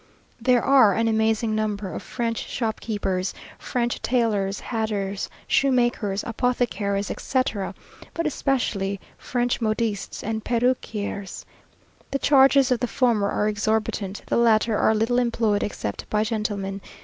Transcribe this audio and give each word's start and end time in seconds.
There 0.41 0.63
are 0.63 0.95
an 0.95 1.07
amazing 1.07 1.53
number 1.53 1.93
of 1.93 2.01
French 2.01 2.39
shopkeepers; 2.47 3.35
French 3.59 4.01
tailors, 4.01 4.59
hatters, 4.59 5.29
shoemakers, 5.45 6.23
apothecaries, 6.25 7.11
etc.; 7.11 7.75
but 8.15 8.25
especially 8.25 8.99
French 9.19 9.61
modistes 9.61 10.23
and 10.23 10.43
perruquiers. 10.43 11.45
The 12.09 12.17
charges 12.17 12.71
of 12.71 12.79
the 12.79 12.87
former 12.87 13.29
are 13.29 13.47
exorbitant, 13.47 14.23
the 14.25 14.37
latter 14.37 14.75
are 14.75 14.95
little 14.95 15.19
employed 15.19 15.61
except 15.61 16.09
by 16.09 16.23
gentlemen. 16.23 16.81